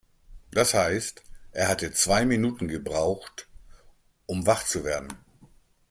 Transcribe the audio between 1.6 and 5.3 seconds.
hatte zwei Minuten gebraucht, um wach zu werden.